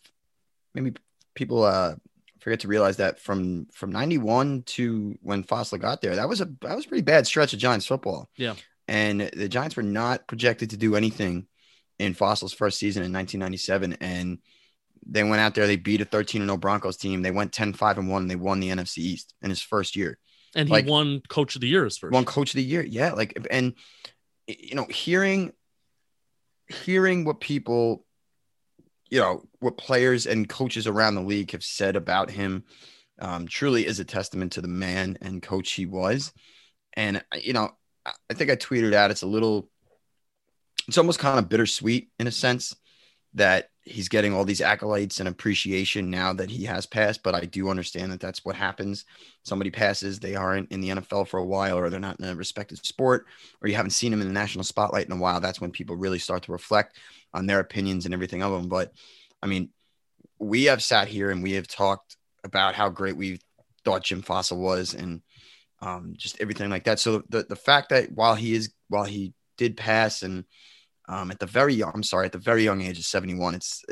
maybe 0.75 0.95
people 1.35 1.65
uh, 1.65 1.97
forget 2.41 2.61
to 2.61 2.69
realize 2.69 2.97
that 2.99 3.21
from 3.21 3.67
from 3.73 3.93
'91 3.93 4.63
to 4.67 5.17
when 5.23 5.45
Fassel 5.45 5.81
got 5.81 6.01
there, 6.01 6.17
that 6.17 6.29
was 6.29 6.41
a 6.41 6.47
that 6.63 6.77
was 6.77 6.87
a 6.87 6.89
pretty 6.89 7.03
bad 7.03 7.27
stretch 7.27 7.53
of 7.53 7.59
Giants 7.59 7.87
football. 7.87 8.29
Yeah, 8.37 8.55
and 8.89 9.21
the 9.21 9.49
Giants 9.49 9.77
were 9.77 9.83
not 9.83 10.27
projected 10.27 10.71
to 10.71 10.77
do 10.77 10.97
anything 10.97 11.47
in 11.99 12.15
Fassel's 12.15 12.53
first 12.53 12.79
season 12.79 13.03
in 13.03 13.13
1997, 13.13 13.99
and 14.01 14.39
they 15.07 15.23
went 15.23 15.41
out 15.41 15.55
there, 15.55 15.67
they 15.67 15.77
beat 15.77 16.01
a 16.01 16.05
13 16.05 16.43
0 16.43 16.57
Broncos 16.57 16.97
team, 16.97 17.23
they 17.23 17.31
went 17.31 17.53
10 17.53 17.75
5 17.75 17.99
and 17.99 18.09
1, 18.09 18.23
and 18.23 18.31
they 18.31 18.37
won 18.37 18.61
the 18.61 18.71
NFC 18.71 18.99
East 18.99 19.35
in 19.43 19.51
his 19.51 19.63
first 19.63 19.97
year. 19.97 20.19
And 20.55 20.69
he 20.69 20.73
like, 20.73 20.87
won 20.87 21.23
coach 21.29 21.55
of 21.55 21.61
the 21.61 21.69
year 21.69 21.85
his 21.85 21.99
first 21.99 22.13
won 22.13 22.25
coach 22.25 22.51
of 22.51 22.57
the 22.57 22.65
year 22.65 22.83
yeah 22.83 23.13
like 23.13 23.39
and 23.53 23.75
you 24.49 24.75
know 24.75 24.85
hearing 24.91 25.53
hearing 26.67 27.25
what 27.25 27.41
people 27.41 28.05
you 29.11 29.21
know 29.21 29.43
what 29.59 29.77
players 29.77 30.27
and 30.27 30.49
coaches 30.49 30.87
around 30.87 31.15
the 31.15 31.21
league 31.21 31.51
have 31.51 31.65
said 31.65 31.97
about 31.97 32.31
him 32.31 32.65
um, 33.21 33.47
truly 33.47 33.87
is 33.87 34.01
a 34.01 34.05
testament 34.05 34.53
to 34.53 34.61
the 34.61 34.69
man 34.69 35.19
and 35.21 35.43
coach 35.43 35.73
he 35.73 35.85
was 35.85 36.33
and 36.95 37.23
you 37.35 37.53
know 37.53 37.71
i 38.07 38.35
think 38.35 38.51
i 38.51 38.57
tweeted 38.57 38.95
out 38.95 39.11
it's 39.11 39.23
a 39.23 39.27
little 39.27 39.69
it's 40.89 40.99
almost 40.99 41.19
kind 41.19 41.39
of 41.39 41.49
bittersweet 41.49 42.09
in 42.19 42.27
a 42.27 42.33
sense 42.33 42.75
that 43.35 43.69
he's 43.83 44.09
getting 44.09 44.35
all 44.35 44.45
these 44.45 44.61
accolades 44.61 45.21
and 45.21 45.29
appreciation 45.29 46.11
now 46.11 46.33
that 46.33 46.51
he 46.51 46.65
has 46.65 46.87
passed. 46.87 47.23
But 47.23 47.35
I 47.35 47.41
do 47.41 47.69
understand 47.69 48.13
that 48.13 48.21
that's 48.21 48.45
what 48.45 48.57
happens. 48.57 49.05
Somebody 49.45 49.71
passes, 49.71 50.19
they 50.19 50.35
aren't 50.35 50.71
in 50.71 50.81
the 50.81 50.91
NFL 50.91 51.29
for 51.29 51.39
a 51.39 51.45
while, 51.45 51.79
or 51.79 51.91
they're 51.91 52.01
not 52.01 52.19
in 52.21 52.27
a 52.27 52.35
respected 52.35 52.85
sport, 52.85 53.27
or 53.63 53.69
you 53.69 53.77
haven't 53.77 53.91
seen 53.91 54.11
them 54.11 54.21
in 54.21 54.27
the 54.27 54.35
national 54.35 54.65
spotlight 54.65 55.07
in 55.07 55.13
a 55.13 55.17
while. 55.17 55.41
That's 55.41 55.61
when 55.61 55.71
people 55.71 55.97
really 55.97 56.19
start 56.19 56.43
to 56.45 56.53
reflect 56.53 56.99
on 57.33 57.47
their 57.47 57.61
opinions 57.61 58.05
and 58.05 58.15
everything 58.15 58.43
of 58.43 58.53
them. 58.53 58.69
But 58.69 58.93
I 59.43 59.47
mean, 59.47 59.71
we 60.39 60.65
have 60.65 60.83
sat 60.83 61.09
here 61.09 61.31
and 61.31 61.43
we 61.43 61.53
have 61.53 61.67
talked 61.67 62.17
about 62.45 62.75
how 62.75 62.89
great 62.89 63.17
we 63.17 63.41
thought 63.85 64.05
Jim 64.05 64.23
Fassel 64.23 64.59
was 64.59 64.95
and 64.95 65.23
um, 65.81 66.15
just 66.17 66.41
everything 66.41 66.71
like 66.71 66.85
that. 66.85 67.01
So 67.01 67.23
the 67.29 67.45
the 67.45 67.57
fact 67.57 67.91
that 67.91 68.13
while 68.13 68.35
he 68.35 68.55
is 68.55 68.73
while 68.89 69.05
he 69.05 69.33
did 69.57 69.77
pass 69.77 70.23
and 70.23 70.45
um, 71.11 71.31
at 71.33 71.41
the 71.41 71.47
very 71.47 71.75
young, 71.75 71.91
I'm 71.93 72.05
sorry, 72.05 72.27
at 72.27 72.33
the 72.33 72.39
very 72.39 72.63
young 72.63 72.81
age 72.83 72.99
of 72.99 73.05
71. 73.05 73.57
It's 73.57 73.85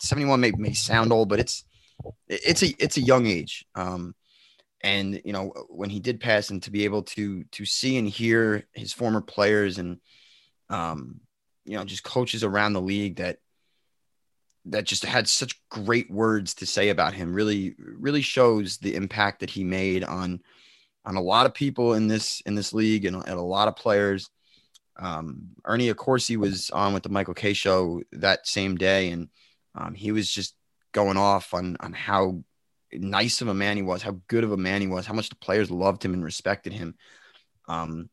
71 0.00 0.40
may, 0.40 0.50
may 0.56 0.72
sound 0.72 1.12
old, 1.12 1.28
but 1.28 1.38
it's 1.38 1.64
it's 2.28 2.64
a 2.64 2.74
it's 2.82 2.96
a 2.96 3.02
young 3.02 3.26
age. 3.26 3.64
Um, 3.76 4.14
and 4.82 5.20
you 5.24 5.32
know 5.32 5.52
when 5.68 5.88
he 5.88 6.00
did 6.00 6.20
pass, 6.20 6.50
and 6.50 6.62
to 6.64 6.72
be 6.72 6.84
able 6.84 7.02
to 7.02 7.44
to 7.52 7.64
see 7.64 7.96
and 7.96 8.08
hear 8.08 8.66
his 8.72 8.92
former 8.92 9.20
players 9.20 9.78
and 9.78 10.00
um, 10.68 11.20
you 11.64 11.76
know 11.76 11.84
just 11.84 12.04
coaches 12.04 12.44
around 12.44 12.72
the 12.72 12.80
league 12.80 13.16
that 13.16 13.38
that 14.66 14.84
just 14.84 15.04
had 15.04 15.28
such 15.28 15.60
great 15.68 16.10
words 16.10 16.54
to 16.54 16.66
say 16.66 16.88
about 16.88 17.14
him 17.14 17.34
really 17.34 17.74
really 17.78 18.22
shows 18.22 18.78
the 18.78 18.94
impact 18.94 19.40
that 19.40 19.50
he 19.50 19.64
made 19.64 20.04
on 20.04 20.40
on 21.04 21.16
a 21.16 21.22
lot 21.22 21.46
of 21.46 21.54
people 21.54 21.94
in 21.94 22.08
this 22.08 22.40
in 22.46 22.54
this 22.54 22.72
league 22.72 23.04
and, 23.04 23.16
and 23.16 23.38
a 23.38 23.42
lot 23.42 23.68
of 23.68 23.76
players 23.76 24.30
um, 24.96 25.48
Ernie 25.64 25.92
Accorsi 25.92 26.36
was 26.36 26.70
on 26.70 26.94
with 26.94 27.02
the 27.02 27.08
Michael 27.08 27.34
Kay 27.34 27.52
show 27.52 28.02
that 28.12 28.46
same 28.46 28.76
day, 28.76 29.10
and 29.10 29.28
um, 29.74 29.94
he 29.94 30.12
was 30.12 30.30
just 30.30 30.54
going 30.92 31.16
off 31.16 31.54
on 31.54 31.76
on 31.80 31.92
how 31.92 32.42
nice 32.92 33.40
of 33.40 33.48
a 33.48 33.54
man 33.54 33.76
he 33.76 33.82
was, 33.82 34.02
how 34.02 34.20
good 34.28 34.44
of 34.44 34.52
a 34.52 34.56
man 34.56 34.80
he 34.80 34.86
was, 34.86 35.06
how 35.06 35.14
much 35.14 35.28
the 35.28 35.36
players 35.36 35.70
loved 35.70 36.04
him 36.04 36.14
and 36.14 36.24
respected 36.24 36.72
him. 36.72 36.94
Um, 37.66 38.08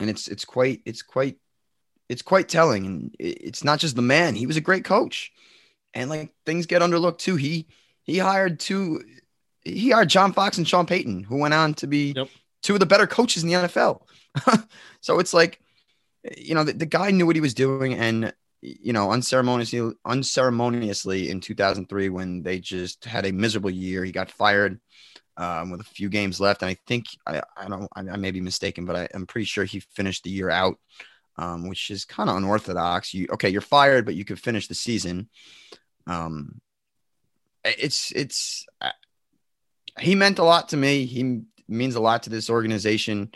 and 0.00 0.10
it's 0.10 0.26
it's 0.28 0.44
quite 0.44 0.82
it's 0.84 1.02
quite 1.02 1.36
it's 2.08 2.22
quite 2.22 2.48
telling, 2.48 2.86
and 2.86 3.16
it's 3.18 3.64
not 3.64 3.78
just 3.78 3.96
the 3.96 4.02
man; 4.02 4.34
he 4.34 4.46
was 4.46 4.56
a 4.56 4.62
great 4.62 4.84
coach, 4.84 5.32
and 5.94 6.10
like 6.10 6.32
things 6.46 6.66
get 6.66 6.82
underlooked 6.82 7.18
too. 7.18 7.36
He 7.36 7.66
he 8.04 8.18
hired 8.18 8.60
two. 8.60 9.02
He 9.62 9.90
hired 9.90 10.08
John 10.08 10.32
Fox 10.32 10.58
and 10.58 10.66
Sean 10.66 10.86
Payton, 10.86 11.24
who 11.24 11.38
went 11.38 11.54
on 11.54 11.74
to 11.74 11.86
be 11.86 12.12
yep. 12.16 12.28
two 12.62 12.74
of 12.74 12.80
the 12.80 12.86
better 12.86 13.06
coaches 13.06 13.42
in 13.42 13.48
the 13.48 13.54
NFL. 13.56 14.02
so 15.00 15.18
it's 15.18 15.34
like 15.34 15.60
you 16.36 16.54
know, 16.54 16.64
the, 16.64 16.72
the 16.72 16.86
guy 16.86 17.10
knew 17.10 17.26
what 17.26 17.36
he 17.36 17.40
was 17.40 17.54
doing. 17.54 17.94
And 17.94 18.32
you 18.60 18.92
know, 18.92 19.12
unceremoniously, 19.12 19.92
unceremoniously 20.04 21.30
in 21.30 21.40
2003 21.40 22.08
when 22.08 22.42
they 22.42 22.58
just 22.58 23.04
had 23.04 23.24
a 23.24 23.32
miserable 23.32 23.70
year. 23.70 24.04
He 24.04 24.12
got 24.12 24.30
fired 24.30 24.80
um, 25.36 25.70
with 25.70 25.80
a 25.80 25.84
few 25.84 26.08
games 26.08 26.40
left, 26.40 26.62
and 26.62 26.70
I 26.70 26.76
think 26.86 27.06
I, 27.26 27.42
I 27.56 27.68
don't, 27.68 27.88
I, 27.94 28.00
I 28.00 28.16
may 28.16 28.32
be 28.32 28.40
mistaken, 28.40 28.84
but 28.84 28.96
I, 28.96 29.08
am 29.14 29.26
pretty 29.26 29.44
sure 29.44 29.64
he 29.64 29.80
finished 29.80 30.24
the 30.24 30.30
year 30.30 30.50
out, 30.50 30.76
um, 31.38 31.68
which 31.68 31.90
is 31.90 32.04
kind 32.04 32.28
of 32.28 32.36
unorthodox. 32.36 33.14
You 33.14 33.28
okay? 33.32 33.48
You're 33.48 33.60
fired, 33.60 34.04
but 34.04 34.16
you 34.16 34.24
could 34.24 34.40
finish 34.40 34.66
the 34.68 34.74
season. 34.74 35.28
Um, 36.06 36.60
it's 37.64 38.10
it's 38.12 38.66
uh, 38.80 38.90
he 39.98 40.14
meant 40.14 40.38
a 40.38 40.44
lot 40.44 40.70
to 40.70 40.76
me. 40.76 41.06
He 41.06 41.42
means 41.68 41.94
a 41.94 42.00
lot 42.00 42.24
to 42.24 42.30
this 42.30 42.50
organization. 42.50 43.30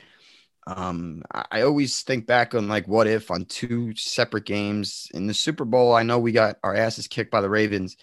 Um, 0.67 1.23
I 1.51 1.63
always 1.63 2.03
think 2.03 2.27
back 2.27 2.55
on 2.55 2.69
like 2.69 2.87
what 2.87 3.09
if 3.09 3.31
on 3.31 3.47
two 3.47 3.95
separate 3.97 4.45
games 4.45 5.09
in 5.13 5.27
the 5.27 5.35
Super 5.35 5.65
Bowl. 5.65 5.95
I 5.95 6.05
know 6.05 6.19
we 6.19 6.33
got 6.33 6.59
our 6.63 6.75
asses 6.75 7.09
kicked 7.09 7.33
by 7.33 7.41
the 7.41 7.51
Ravens, 7.51 7.97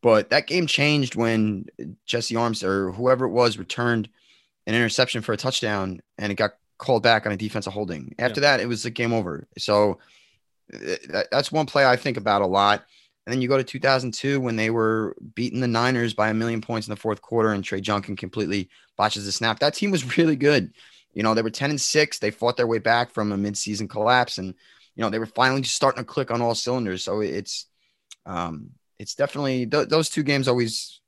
but 0.00 0.30
that 0.30 0.46
game 0.46 0.66
changed 0.66 1.16
when 1.16 1.66
Jesse 2.06 2.36
Arms 2.36 2.62
or 2.62 2.92
whoever 2.92 3.24
it 3.24 3.30
was 3.30 3.58
returned 3.58 4.08
an 4.66 4.74
interception 4.74 5.22
for 5.22 5.32
a 5.32 5.36
touchdown 5.36 6.00
and 6.16 6.30
it 6.30 6.36
got 6.36 6.52
called 6.80 7.02
back 7.02 7.26
on 7.26 7.32
a 7.32 7.36
defensive 7.36 7.72
holding. 7.72 8.14
After 8.18 8.40
yeah. 8.40 8.56
that, 8.56 8.60
it 8.60 8.66
was 8.66 8.84
a 8.84 8.90
game 8.90 9.12
over. 9.12 9.46
So 9.58 9.98
uh, 10.74 11.22
that's 11.30 11.52
one 11.52 11.66
play 11.66 11.84
I 11.84 11.96
think 11.96 12.16
about 12.16 12.42
a 12.42 12.46
lot. 12.46 12.84
And 13.26 13.32
then 13.32 13.42
you 13.42 13.48
go 13.48 13.58
to 13.58 13.64
2002 13.64 14.40
when 14.40 14.56
they 14.56 14.70
were 14.70 15.14
beating 15.34 15.60
the 15.60 15.68
Niners 15.68 16.14
by 16.14 16.30
a 16.30 16.34
million 16.34 16.60
points 16.60 16.88
in 16.88 16.90
the 16.90 16.96
fourth 16.96 17.20
quarter 17.20 17.52
and 17.52 17.62
Trey 17.62 17.80
Junkin 17.80 18.16
completely 18.16 18.70
botches 18.96 19.26
the 19.26 19.32
snap. 19.32 19.60
That 19.60 19.74
team 19.74 19.90
was 19.90 20.16
really 20.18 20.36
good. 20.36 20.72
You 21.12 21.22
know, 21.22 21.34
they 21.34 21.42
were 21.42 21.50
10 21.50 21.70
and 21.70 21.80
6. 21.80 22.18
They 22.18 22.30
fought 22.30 22.56
their 22.56 22.66
way 22.66 22.78
back 22.78 23.10
from 23.10 23.30
a 23.30 23.36
midseason 23.36 23.88
collapse 23.88 24.38
and 24.38 24.54
you 24.96 25.02
know, 25.02 25.10
they 25.10 25.18
were 25.18 25.26
finally 25.26 25.60
just 25.60 25.76
starting 25.76 26.02
to 26.02 26.06
click 26.06 26.30
on 26.30 26.42
all 26.42 26.54
cylinders. 26.54 27.04
So 27.04 27.20
it's 27.20 27.66
um 28.26 28.70
it's 28.98 29.14
definitely 29.14 29.66
th- 29.66 29.88
those 29.88 30.10
two 30.10 30.22
games 30.22 30.48
always 30.48 31.00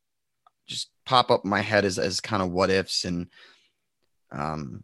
just 0.67 0.89
pop 1.05 1.31
up 1.31 1.45
in 1.45 1.51
my 1.51 1.61
head 1.61 1.85
as 1.85 1.99
as 1.99 2.21
kind 2.21 2.43
of 2.43 2.51
what 2.51 2.71
ifs 2.71 3.05
and 3.05 3.27
um 4.31 4.83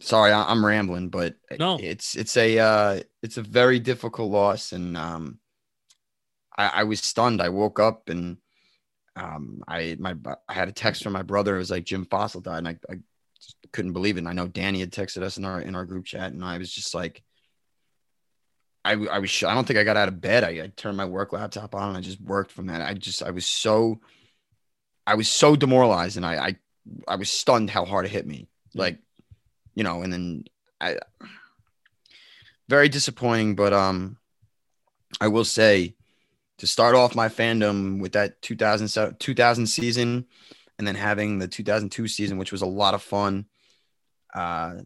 sorry 0.00 0.32
I, 0.32 0.50
am 0.50 0.64
rambling 0.64 1.08
but 1.08 1.36
no. 1.58 1.78
it's 1.80 2.16
it's 2.16 2.36
a 2.36 2.58
uh 2.58 3.00
it's 3.22 3.36
a 3.36 3.42
very 3.42 3.78
difficult 3.78 4.30
loss 4.30 4.72
and 4.72 4.96
um 4.96 5.38
I, 6.56 6.70
I 6.76 6.84
was 6.84 7.00
stunned 7.00 7.40
I 7.42 7.50
woke 7.50 7.78
up 7.78 8.08
and 8.08 8.38
um 9.16 9.62
I 9.68 9.96
my 9.98 10.16
I 10.48 10.54
had 10.54 10.68
a 10.68 10.72
text 10.72 11.02
from 11.02 11.12
my 11.12 11.22
brother 11.22 11.54
it 11.54 11.58
was 11.58 11.70
like 11.70 11.84
Jim 11.84 12.06
Fassel 12.06 12.42
died 12.42 12.58
and 12.58 12.68
I, 12.68 12.76
I 12.90 12.98
couldn't 13.72 13.92
believe 13.92 14.16
it. 14.16 14.20
And 14.20 14.28
I 14.28 14.32
know 14.32 14.48
Danny 14.48 14.80
had 14.80 14.92
texted 14.92 15.22
us 15.22 15.38
in 15.38 15.44
our 15.44 15.60
in 15.60 15.74
our 15.74 15.84
group 15.84 16.04
chat, 16.04 16.32
and 16.32 16.44
I 16.44 16.58
was 16.58 16.72
just 16.72 16.94
like, 16.94 17.22
I 18.84 18.92
I 18.92 19.18
was 19.18 19.42
I 19.42 19.54
don't 19.54 19.66
think 19.66 19.78
I 19.78 19.84
got 19.84 19.96
out 19.96 20.08
of 20.08 20.20
bed. 20.20 20.44
I, 20.44 20.64
I 20.64 20.72
turned 20.76 20.96
my 20.96 21.04
work 21.04 21.32
laptop 21.32 21.74
on 21.74 21.88
and 21.88 21.98
I 21.98 22.00
just 22.00 22.20
worked 22.20 22.52
from 22.52 22.66
that. 22.66 22.82
I 22.82 22.94
just 22.94 23.22
I 23.22 23.30
was 23.30 23.46
so 23.46 24.00
I 25.06 25.14
was 25.14 25.28
so 25.28 25.56
demoralized, 25.56 26.16
and 26.16 26.26
I 26.26 26.48
I 26.48 26.56
I 27.08 27.16
was 27.16 27.30
stunned 27.30 27.70
how 27.70 27.84
hard 27.84 28.06
it 28.06 28.10
hit 28.10 28.26
me. 28.26 28.48
Like, 28.74 28.98
you 29.80 29.84
know, 29.84 30.02
and 30.02 30.12
then 30.12 30.44
I 30.78 30.98
very 32.68 32.90
disappointing, 32.90 33.54
but 33.54 33.72
um, 33.72 34.18
I 35.22 35.28
will 35.28 35.46
say 35.46 35.94
to 36.58 36.66
start 36.66 36.94
off 36.94 37.14
my 37.14 37.28
fandom 37.30 37.98
with 37.98 38.12
that 38.12 38.42
2000, 38.42 39.16
2000 39.18 39.66
season 39.66 40.26
and 40.78 40.86
then 40.86 40.96
having 40.96 41.38
the 41.38 41.48
2002 41.48 42.08
season, 42.08 42.36
which 42.36 42.52
was 42.52 42.60
a 42.60 42.66
lot 42.66 42.92
of 42.92 43.02
fun. 43.02 43.46
Uh, 44.34 44.80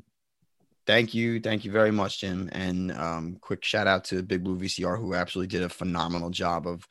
thank 0.87 1.13
you, 1.13 1.41
thank 1.41 1.65
you 1.65 1.73
very 1.73 1.91
much, 1.91 2.21
Jim. 2.21 2.49
And 2.53 2.93
um, 2.93 3.39
quick 3.41 3.65
shout 3.65 3.89
out 3.89 4.05
to 4.05 4.23
Big 4.23 4.45
Blue 4.45 4.57
VCR, 4.57 4.97
who 4.97 5.15
absolutely 5.15 5.49
did 5.49 5.65
a 5.65 5.69
phenomenal 5.69 6.31
job 6.31 6.69
of 6.69 6.87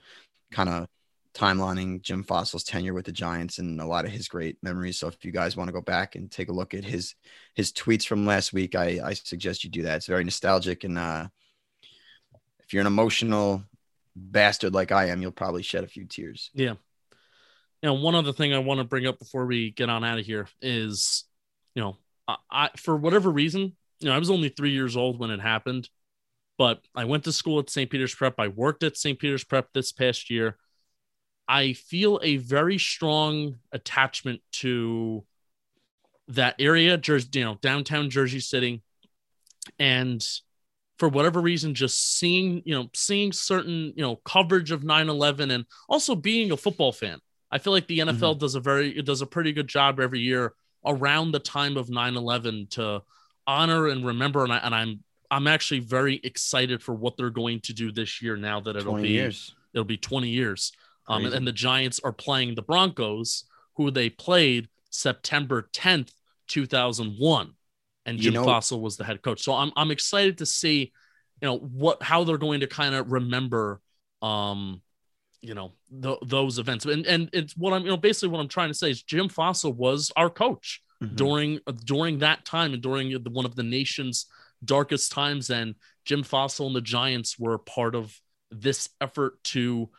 kind 0.52 0.68
of 0.68 0.90
timelining 1.34 2.02
Jim 2.02 2.24
Fassel's 2.24 2.64
tenure 2.64 2.94
with 2.94 3.06
the 3.06 3.12
Giants 3.12 3.58
and 3.58 3.82
a 3.82 3.86
lot 3.86 4.06
of 4.06 4.12
his 4.12 4.28
great 4.28 4.58
memories. 4.62 5.00
So 5.00 5.08
if 5.08 5.26
you 5.26 5.32
guys 5.32 5.58
want 5.58 5.68
to 5.68 5.74
go 5.74 5.82
back 5.82 6.16
and 6.16 6.30
take 6.30 6.50
a 6.50 6.54
look 6.54 6.74
at 6.74 6.86
his 6.86 7.16
his 7.56 7.72
tweets 7.72 8.06
from 8.06 8.26
last 8.26 8.54
week, 8.54 8.76
I, 8.76 9.00
I 9.04 9.14
suggest 9.14 9.64
you 9.64 9.70
do 9.70 9.84
that. 9.84 9.98
It's 9.98 10.08
very 10.08 10.24
nostalgic, 10.24 10.84
and 10.84 10.98
uh, 10.98 11.28
if 12.60 12.74
you're 12.74 12.82
an 12.82 12.88
emotional 12.88 13.64
bastard 14.16 14.74
like 14.74 14.92
I 14.92 15.06
am, 15.06 15.22
you'll 15.22 15.32
probably 15.32 15.64
shed 15.64 15.84
a 15.84 15.88
few 15.88 16.06
tears. 16.06 16.52
Yeah, 16.54 16.76
know, 17.84 17.94
one 17.94 18.16
other 18.16 18.34
thing 18.34 18.54
I 18.54 18.60
want 18.60 18.80
to 18.80 18.86
bring 18.86 19.06
up 19.06 19.20
before 19.20 19.46
we 19.46 19.72
get 19.72 19.90
on 19.90 20.04
out 20.04 20.20
of 20.20 20.26
here 20.26 20.48
is, 20.62 21.26
you 21.76 21.82
know, 21.82 21.98
I, 22.28 22.36
I 22.50 22.70
for 22.78 22.96
whatever 22.96 23.30
reason, 23.30 23.76
you 24.00 24.10
know, 24.10 24.16
I 24.16 24.20
was 24.20 24.30
only 24.30 24.50
three 24.50 24.72
years 24.72 24.96
old 24.96 25.20
when 25.20 25.32
it 25.32 25.42
happened, 25.42 25.90
but 26.58 26.82
I 26.96 27.06
went 27.06 27.26
to 27.26 27.34
school 27.34 27.60
at 27.60 27.70
St. 27.70 27.90
Peter's 27.90 28.16
Prep. 28.16 28.40
I 28.40 28.48
worked 28.48 28.84
at 28.84 28.98
St. 28.98 29.20
Peter's 29.20 29.44
Prep 29.44 29.74
this 29.74 29.92
past 29.92 30.30
year. 30.30 30.58
I 31.48 31.74
feel 31.74 32.20
a 32.24 32.38
very 32.38 32.78
strong 32.78 33.58
attachment 33.72 34.42
to 34.54 35.24
that 36.30 36.56
area, 36.60 36.98
Jersey, 36.98 37.30
you 37.34 37.44
know, 37.44 37.58
downtown 37.62 38.10
Jersey 38.10 38.40
City, 38.40 38.82
and 39.78 40.26
for 41.00 41.10
whatever 41.10 41.42
reason, 41.42 41.74
just 41.74 42.18
seeing, 42.18 42.62
you 42.66 42.74
know, 42.74 42.90
seeing 42.94 43.32
certain, 43.32 43.94
you 43.96 44.04
know, 44.04 44.16
coverage 44.18 44.72
of 44.72 44.84
9/11 44.84 45.52
and 45.52 45.66
also 45.90 46.16
being 46.16 46.52
a 46.52 46.58
football 46.58 46.92
fan. 46.92 47.20
I 47.52 47.58
feel 47.58 47.74
like 47.74 47.88
the 47.88 48.00
NFL 48.00 48.34
mm-hmm. 48.34 48.40
does 48.40 48.56
a 48.56 48.60
very 48.60 48.98
it 48.98 49.06
does 49.06 49.22
a 49.22 49.28
pretty 49.28 49.52
good 49.52 49.68
job 49.68 50.00
every 50.00 50.20
year 50.20 50.54
around 50.86 51.32
the 51.32 51.40
time 51.40 51.78
of 51.78 51.88
9/11 51.88 52.70
to 52.72 53.04
honor 53.46 53.88
and 53.90 54.06
remember 54.06 54.44
and, 54.44 54.54
I, 54.54 54.58
and 54.60 54.74
I'm 54.74 55.04
I'm 55.30 55.48
actually 55.48 55.80
very 55.80 56.22
excited 56.24 56.82
for 56.82 56.94
what 56.94 57.18
they're 57.18 57.30
going 57.30 57.60
to 57.62 57.74
do 57.74 57.92
this 57.92 58.22
year 58.22 58.38
now 58.38 58.60
that 58.62 58.76
it'll 58.76 58.96
be 58.96 59.10
years. 59.10 59.56
it'll 59.74 59.84
be 59.84 59.98
20 59.98 60.30
years. 60.30 60.72
Um, 61.08 61.26
and, 61.26 61.34
and, 61.34 61.48
the 61.48 61.52
Giants 61.52 62.00
are 62.04 62.14
playing 62.14 62.56
the 62.56 62.62
Broncos 62.62 63.44
who 63.76 63.92
they 63.92 64.10
played 64.10 64.70
September 64.90 65.70
10th, 65.74 66.12
2001 66.48 67.54
and 68.06 68.20
Jim 68.20 68.34
you 68.34 68.40
know, 68.40 68.46
Fassel 68.46 68.82
was 68.82 68.98
the 68.98 69.04
head 69.04 69.22
coach. 69.22 69.42
So 69.42 69.54
I'm 69.54 69.72
I'm 69.76 69.92
excited 69.92 70.38
to 70.40 70.46
see 70.46 70.92
you 71.42 71.50
know 71.50 71.58
what 71.58 72.02
how 72.02 72.24
they're 72.24 72.38
going 72.38 72.62
to 72.62 72.68
kind 72.68 72.96
of 72.96 73.12
remember 73.12 73.82
um 74.22 74.82
you 75.42 75.54
know 75.54 75.74
th- 76.02 76.20
those 76.26 76.58
events 76.58 76.86
and 76.86 77.06
and 77.06 77.30
it's 77.34 77.56
what 77.58 77.74
i'm 77.74 77.84
you 77.84 77.90
know 77.90 77.98
basically 77.98 78.30
what 78.30 78.40
i'm 78.40 78.48
trying 78.48 78.70
to 78.70 78.74
say 78.74 78.90
is 78.90 79.04
jim 79.04 79.28
fassel 79.28 79.76
was 79.76 80.10
our 80.16 80.30
coach 80.30 80.82
mm-hmm. 81.04 81.14
during 81.16 81.60
uh, 81.68 81.74
during 81.84 82.20
that 82.20 82.46
time 82.46 82.74
and 82.74 82.82
during 82.82 83.10
the, 83.10 83.30
one 83.30 83.44
of 83.44 83.56
the 83.56 83.64
nation's 83.64 84.28
darkest 84.64 85.12
times 85.12 85.50
and 85.50 85.76
jim 86.06 86.24
fassel 86.24 86.68
and 86.68 86.76
the 86.76 86.82
giants 86.82 87.38
were 87.38 87.58
part 87.58 87.94
of 87.94 88.18
this 88.50 88.88
effort 89.02 89.44
to 89.44 89.90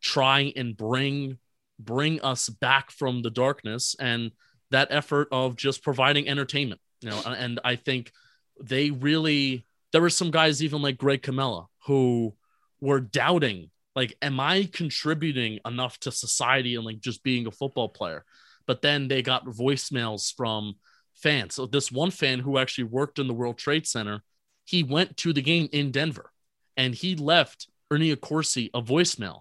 try 0.00 0.52
and 0.56 0.76
bring 0.76 1.38
bring 1.78 2.20
us 2.20 2.48
back 2.48 2.90
from 2.90 3.22
the 3.22 3.30
darkness 3.30 3.96
and 3.98 4.32
that 4.70 4.88
effort 4.90 5.28
of 5.32 5.56
just 5.56 5.82
providing 5.82 6.28
entertainment 6.28 6.80
you 7.00 7.10
know 7.10 7.20
and 7.26 7.60
i 7.64 7.76
think 7.76 8.12
they 8.62 8.90
really 8.90 9.66
there 9.92 10.02
were 10.02 10.10
some 10.10 10.30
guys 10.30 10.62
even 10.62 10.82
like 10.82 10.98
Greg 10.98 11.22
Comella 11.22 11.66
who 11.86 12.34
were 12.80 13.00
doubting 13.00 13.70
like 13.96 14.14
am 14.22 14.38
i 14.38 14.68
contributing 14.72 15.58
enough 15.66 15.98
to 16.00 16.12
society 16.12 16.76
and 16.76 16.84
like 16.84 17.00
just 17.00 17.22
being 17.22 17.46
a 17.46 17.50
football 17.50 17.88
player? 17.88 18.24
But 18.66 18.82
then 18.82 19.08
they 19.08 19.22
got 19.22 19.46
voicemails 19.46 20.32
from 20.32 20.74
fans. 21.14 21.54
So 21.56 21.66
this 21.66 21.90
one 21.90 22.12
fan 22.12 22.38
who 22.38 22.56
actually 22.56 22.84
worked 22.84 23.18
in 23.18 23.26
the 23.26 23.34
world 23.34 23.58
trade 23.58 23.86
center 23.86 24.22
he 24.70 24.84
went 24.84 25.16
to 25.16 25.32
the 25.32 25.42
game 25.42 25.68
in 25.72 25.90
denver 25.90 26.30
and 26.76 26.94
he 26.94 27.16
left 27.16 27.68
ernie 27.90 28.14
accorsi 28.14 28.70
a 28.72 28.80
voicemail 28.80 29.40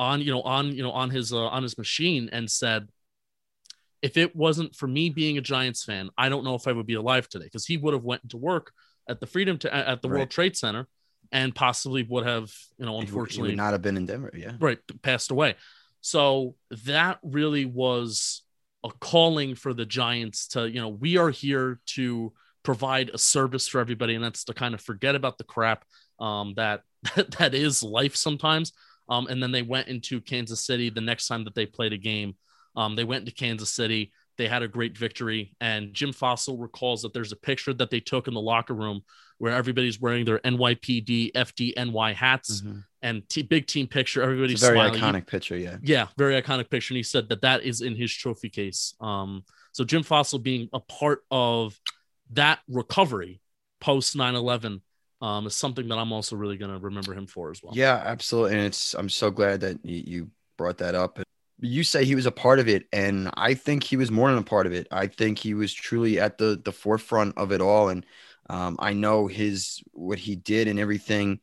on 0.00 0.20
you 0.20 0.32
know 0.32 0.42
on 0.42 0.72
you 0.72 0.82
know 0.82 0.90
on 0.92 1.10
his 1.10 1.32
uh, 1.32 1.46
on 1.46 1.62
his 1.62 1.76
machine 1.76 2.28
and 2.32 2.50
said 2.50 2.88
if 4.02 4.16
it 4.16 4.34
wasn't 4.34 4.74
for 4.74 4.86
me 4.86 5.10
being 5.10 5.36
a 5.38 5.40
giants 5.40 5.84
fan 5.84 6.08
i 6.16 6.28
don't 6.28 6.44
know 6.44 6.54
if 6.54 6.66
i 6.66 6.72
would 6.72 6.86
be 6.86 6.94
alive 6.94 7.28
today 7.28 7.44
because 7.44 7.66
he 7.66 7.76
would 7.76 7.94
have 7.94 8.04
went 8.04 8.28
to 8.28 8.36
work 8.36 8.72
at 9.08 9.20
the 9.20 9.26
freedom 9.26 9.58
to 9.58 9.74
at 9.74 10.00
the 10.02 10.08
right. 10.08 10.18
world 10.18 10.30
trade 10.30 10.56
center 10.56 10.86
and 11.32 11.54
possibly 11.54 12.02
would 12.02 12.26
have, 12.26 12.52
you 12.78 12.86
know, 12.86 12.98
unfortunately 12.98 13.54
not 13.54 13.72
have 13.72 13.82
been 13.82 13.96
in 13.96 14.06
Denver. 14.06 14.30
Yeah. 14.34 14.52
Right. 14.58 14.78
Passed 15.02 15.30
away. 15.30 15.56
So 16.00 16.56
that 16.86 17.18
really 17.22 17.64
was 17.64 18.42
a 18.84 18.90
calling 19.00 19.54
for 19.54 19.74
the 19.74 19.84
Giants 19.84 20.48
to, 20.48 20.68
you 20.68 20.80
know, 20.80 20.88
we 20.88 21.18
are 21.18 21.30
here 21.30 21.78
to 21.86 22.32
provide 22.62 23.10
a 23.10 23.18
service 23.18 23.68
for 23.68 23.80
everybody. 23.80 24.14
And 24.14 24.24
that's 24.24 24.44
to 24.44 24.54
kind 24.54 24.74
of 24.74 24.80
forget 24.80 25.14
about 25.14 25.38
the 25.38 25.44
crap 25.44 25.84
um, 26.18 26.54
that, 26.56 26.82
that 27.38 27.54
is 27.54 27.82
life 27.82 28.16
sometimes. 28.16 28.72
Um, 29.10 29.26
and 29.26 29.42
then 29.42 29.52
they 29.52 29.62
went 29.62 29.88
into 29.88 30.20
Kansas 30.20 30.64
City 30.64 30.88
the 30.88 31.00
next 31.00 31.26
time 31.26 31.44
that 31.44 31.54
they 31.54 31.66
played 31.66 31.92
a 31.92 31.98
game. 31.98 32.36
Um, 32.76 32.94
they 32.94 33.04
went 33.04 33.26
to 33.26 33.32
Kansas 33.32 33.70
City. 33.70 34.12
They 34.38 34.46
had 34.46 34.62
a 34.62 34.68
great 34.68 34.96
victory. 34.96 35.54
And 35.60 35.92
Jim 35.92 36.12
Fassel 36.12 36.60
recalls 36.60 37.02
that 37.02 37.12
there's 37.12 37.32
a 37.32 37.36
picture 37.36 37.74
that 37.74 37.90
they 37.90 38.00
took 38.00 38.28
in 38.28 38.34
the 38.34 38.40
locker 38.40 38.72
room 38.72 39.02
where 39.38 39.52
everybody's 39.52 40.00
wearing 40.00 40.24
their 40.24 40.38
NYPD 40.38 41.32
FDNY 41.32 42.14
hats 42.14 42.60
mm-hmm. 42.60 42.78
and 43.02 43.28
t- 43.28 43.42
big 43.42 43.66
team 43.66 43.86
picture. 43.86 44.22
Everybody's 44.22 44.60
very 44.60 44.76
smiling. 44.76 45.00
iconic 45.00 45.26
picture. 45.26 45.56
Yeah. 45.56 45.78
Yeah. 45.82 46.06
Very 46.16 46.40
iconic 46.40 46.70
picture. 46.70 46.94
And 46.94 46.96
he 46.96 47.02
said 47.02 47.28
that 47.30 47.42
that 47.42 47.64
is 47.64 47.80
in 47.80 47.96
his 47.96 48.14
trophy 48.14 48.48
case. 48.48 48.94
Um, 49.00 49.44
so 49.72 49.84
Jim 49.84 50.04
Fassel 50.04 50.42
being 50.42 50.68
a 50.72 50.80
part 50.80 51.24
of 51.30 51.78
that 52.32 52.60
recovery 52.68 53.40
post 53.80 54.14
9 54.14 54.34
11 54.34 54.82
um, 55.20 55.46
is 55.46 55.54
something 55.54 55.88
that 55.88 55.98
I'm 55.98 56.12
also 56.12 56.36
really 56.36 56.56
going 56.56 56.72
to 56.72 56.78
remember 56.78 57.14
him 57.14 57.26
for 57.26 57.50
as 57.50 57.62
well. 57.62 57.72
Yeah, 57.74 58.02
absolutely. 58.04 58.56
And 58.56 58.66
it's 58.66 58.94
I'm 58.94 59.08
so 59.08 59.30
glad 59.30 59.60
that 59.60 59.84
you, 59.84 60.30
brought 60.56 60.78
that 60.78 60.94
up. 60.94 61.18
You 61.58 61.84
say 61.84 62.04
he 62.04 62.14
was 62.14 62.26
a 62.26 62.30
part 62.30 62.58
of 62.58 62.68
it, 62.68 62.86
and 62.92 63.30
I 63.34 63.54
think 63.54 63.82
he 63.82 63.96
was 63.96 64.10
more 64.10 64.28
than 64.28 64.38
a 64.38 64.42
part 64.42 64.66
of 64.66 64.72
it. 64.72 64.86
I 64.90 65.06
think 65.06 65.38
he 65.38 65.54
was 65.54 65.72
truly 65.72 66.20
at 66.20 66.38
the 66.38 66.60
the 66.62 66.72
forefront 66.72 67.36
of 67.38 67.52
it 67.52 67.60
all, 67.60 67.88
and 67.88 68.04
um, 68.48 68.76
I 68.78 68.92
know 68.92 69.26
his 69.26 69.82
what 69.92 70.18
he 70.18 70.36
did 70.36 70.68
and 70.68 70.78
everything 70.78 71.40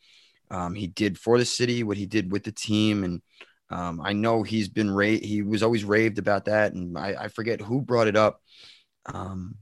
um, 0.51 0.75
he 0.75 0.87
did 0.87 1.17
for 1.17 1.37
the 1.37 1.45
city, 1.45 1.83
what 1.83 1.97
he 1.97 2.05
did 2.05 2.31
with 2.31 2.43
the 2.43 2.51
team, 2.51 3.03
and 3.03 3.21
um, 3.69 4.01
I 4.03 4.13
know 4.13 4.43
he's 4.43 4.69
been 4.69 4.89
ra- 4.89 5.05
he 5.05 5.41
was 5.41 5.63
always 5.63 5.83
raved 5.83 6.19
about 6.19 6.45
that, 6.45 6.73
and 6.73 6.97
I, 6.97 7.15
I 7.19 7.27
forget 7.27 7.61
who 7.61 7.81
brought 7.81 8.07
it 8.07 8.15
up. 8.15 8.41
Um, 9.05 9.55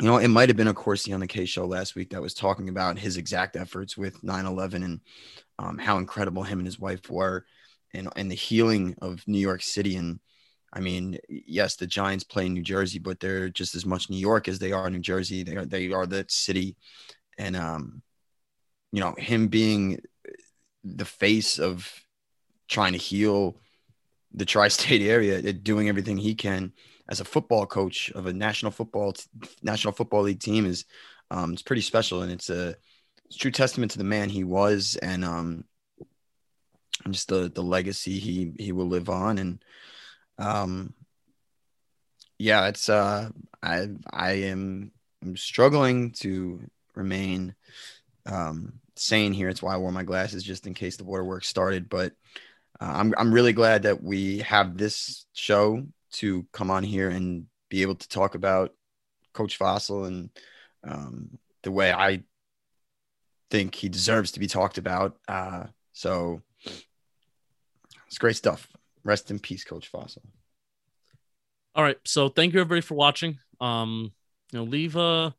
you 0.00 0.08
know, 0.08 0.18
it 0.18 0.28
might 0.28 0.48
have 0.48 0.56
been 0.56 0.68
Accorsi 0.68 1.14
on 1.14 1.20
the 1.20 1.26
K 1.26 1.44
show 1.44 1.66
last 1.66 1.94
week 1.94 2.10
that 2.10 2.22
was 2.22 2.34
talking 2.34 2.68
about 2.68 2.98
his 2.98 3.16
exact 3.16 3.56
efforts 3.56 3.96
with 3.96 4.20
9/11 4.22 4.84
and 4.84 5.00
um, 5.58 5.78
how 5.78 5.98
incredible 5.98 6.42
him 6.42 6.58
and 6.58 6.66
his 6.66 6.80
wife 6.80 7.08
were, 7.08 7.46
and 7.92 8.08
and 8.16 8.30
the 8.30 8.34
healing 8.34 8.96
of 9.00 9.22
New 9.28 9.38
York 9.38 9.62
City. 9.62 9.96
And 9.96 10.18
I 10.72 10.80
mean, 10.80 11.18
yes, 11.28 11.76
the 11.76 11.86
Giants 11.86 12.24
play 12.24 12.46
in 12.46 12.54
New 12.54 12.62
Jersey, 12.62 12.98
but 12.98 13.20
they're 13.20 13.48
just 13.48 13.76
as 13.76 13.86
much 13.86 14.10
New 14.10 14.18
York 14.18 14.48
as 14.48 14.58
they 14.58 14.72
are 14.72 14.90
New 14.90 14.98
Jersey. 14.98 15.44
They 15.44 15.56
are 15.56 15.64
they 15.64 15.92
are 15.92 16.06
the 16.06 16.26
city, 16.28 16.76
and 17.38 17.54
um, 17.54 18.02
you 18.90 19.00
know, 19.00 19.14
him 19.16 19.46
being 19.46 20.00
the 20.82 21.04
face 21.04 21.60
of 21.60 21.88
trying 22.68 22.92
to 22.92 22.98
heal 22.98 23.60
the 24.32 24.44
tri-state 24.44 25.02
area, 25.08 25.52
doing 25.52 25.88
everything 25.88 26.16
he 26.16 26.34
can 26.34 26.72
as 27.08 27.20
a 27.20 27.24
football 27.24 27.66
coach 27.66 28.10
of 28.12 28.26
a 28.26 28.32
national 28.32 28.72
football 28.72 29.14
national 29.62 29.92
football 29.92 30.22
league 30.22 30.40
team 30.40 30.66
is 30.66 30.84
um, 31.30 31.52
it's 31.52 31.62
pretty 31.62 31.82
special 31.82 32.22
and 32.22 32.30
it's 32.30 32.50
a, 32.50 32.74
it's 33.26 33.36
a 33.36 33.38
true 33.38 33.50
testament 33.50 33.92
to 33.92 33.98
the 33.98 34.04
man 34.04 34.28
he 34.28 34.44
was 34.44 34.96
and 34.96 35.24
um, 35.24 35.64
just 37.10 37.28
the 37.28 37.50
the 37.54 37.62
legacy 37.62 38.18
he 38.18 38.52
he 38.58 38.72
will 38.72 38.86
live 38.86 39.08
on 39.08 39.38
and 39.38 39.64
um 40.38 40.94
yeah 42.38 42.66
it's 42.68 42.88
uh 42.88 43.28
I 43.62 43.88
I 44.10 44.32
am 44.32 44.92
I'm 45.22 45.36
struggling 45.36 46.12
to 46.12 46.60
remain 46.94 47.54
um 48.26 48.80
sane 48.96 49.32
here. 49.32 49.48
It's 49.48 49.62
why 49.62 49.74
I 49.74 49.78
wore 49.78 49.92
my 49.92 50.02
glasses 50.02 50.42
just 50.42 50.66
in 50.66 50.74
case 50.74 50.96
the 50.96 51.04
waterworks 51.04 51.48
started. 51.48 51.88
But 51.88 52.12
uh, 52.80 52.92
I'm 52.94 53.14
I'm 53.16 53.32
really 53.32 53.52
glad 53.52 53.82
that 53.82 54.02
we 54.02 54.38
have 54.38 54.76
this 54.76 55.26
show 55.32 55.86
to 56.14 56.46
come 56.52 56.70
on 56.70 56.82
here 56.82 57.10
and 57.10 57.46
be 57.68 57.82
able 57.82 57.94
to 57.96 58.08
talk 58.08 58.34
about 58.34 58.72
Coach 59.32 59.58
Fassel 59.58 60.06
and 60.06 60.30
um, 60.84 61.38
the 61.62 61.70
way 61.70 61.92
I 61.92 62.22
think 63.50 63.74
he 63.74 63.88
deserves 63.88 64.32
to 64.32 64.40
be 64.40 64.46
talked 64.46 64.78
about. 64.78 65.16
Uh, 65.28 65.64
so 65.92 66.40
it's 68.06 68.18
great 68.18 68.36
stuff. 68.36 68.68
Rest 69.02 69.30
in 69.30 69.38
peace, 69.38 69.64
Coach 69.64 69.90
Fassel. 69.90 70.22
All 71.74 71.82
right. 71.82 71.98
So 72.04 72.28
thank 72.28 72.54
you 72.54 72.60
everybody 72.60 72.80
for 72.80 72.94
watching. 72.94 73.38
Um, 73.60 74.12
you 74.52 74.58
know, 74.58 74.64
leave 74.64 74.96
a 74.96 75.34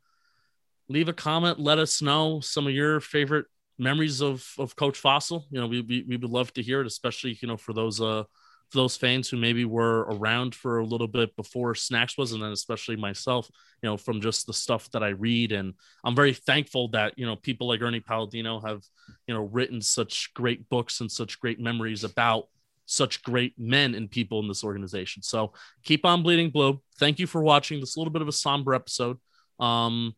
leave 0.90 1.08
a 1.08 1.14
comment. 1.14 1.60
Let 1.60 1.80
us 1.80 2.02
know 2.02 2.42
some 2.42 2.68
of 2.68 2.74
your 2.74 3.00
favorite 3.00 3.46
memories 3.80 4.22
of 4.22 4.46
of 4.58 4.76
Coach 4.76 5.02
Fassel. 5.02 5.46
You 5.50 5.62
know, 5.62 5.68
we, 5.68 5.82
we 5.82 6.06
we 6.08 6.18
would 6.18 6.30
love 6.30 6.54
to 6.54 6.62
hear 6.62 6.82
it, 6.82 6.88
especially 6.88 7.38
you 7.42 7.48
know 7.48 7.58
for 7.58 7.74
those 7.74 8.02
uh 8.02 8.24
for 8.72 8.78
those 8.78 8.98
fans 8.98 9.30
who 9.30 9.38
maybe 9.38 9.66
were 9.66 10.02
around 10.02 10.56
for 10.56 10.80
a 10.80 10.86
little 10.86 11.08
bit 11.08 11.36
before 11.36 11.76
Snacks 11.76 12.18
was, 12.18 12.32
and 12.32 12.42
then 12.42 12.52
especially 12.52 12.96
myself. 12.96 13.50
You 13.82 13.90
know, 13.90 13.98
from 13.98 14.22
just 14.22 14.48
the 14.48 14.54
stuff 14.54 14.90
that 14.92 15.04
I 15.04 15.10
read, 15.10 15.52
and 15.52 15.74
I'm 16.04 16.16
very 16.16 16.34
thankful 16.34 16.90
that 16.90 17.14
you 17.18 17.26
know 17.26 17.36
people 17.36 17.68
like 17.68 17.82
Ernie 17.82 18.00
Palladino 18.00 18.60
have 18.60 18.82
you 19.28 19.34
know 19.34 19.42
written 19.42 19.82
such 19.82 20.32
great 20.34 20.68
books 20.70 21.02
and 21.02 21.12
such 21.12 21.40
great 21.40 21.60
memories 21.60 22.04
about 22.04 22.48
such 22.88 23.24
great 23.24 23.54
men 23.58 23.96
and 23.96 24.10
people 24.10 24.40
in 24.40 24.48
this 24.48 24.64
organization. 24.64 25.24
So 25.24 25.54
keep 25.84 26.06
on 26.06 26.24
bleeding 26.24 26.50
blue. 26.50 26.82
Thank 27.00 27.20
you 27.20 27.28
for 27.28 27.42
watching 27.42 27.80
this 27.80 27.98
little 27.98 28.14
bit 28.14 28.22
of 28.22 28.28
a 28.28 28.32
somber 28.32 28.74
episode. 28.74 29.18
Um, 29.60 30.16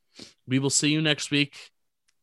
we 0.47 0.59
will 0.59 0.69
see 0.69 0.89
you 0.89 1.01
next 1.01 1.31
week. 1.31 1.55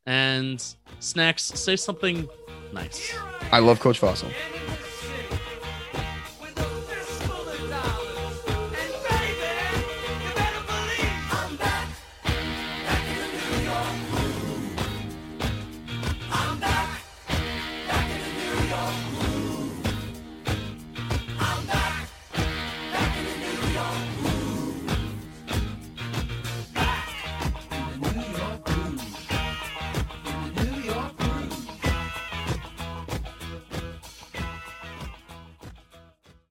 And 0.05 0.63
Snacks, 0.99 1.43
say 1.43 1.75
something 1.75 2.29
nice. 2.73 3.15
I 3.51 3.59
love 3.59 3.79
Coach 3.79 3.99
Fassel. 3.99 4.31